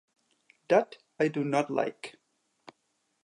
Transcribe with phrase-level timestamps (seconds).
[0.69, 2.15] That I do not like.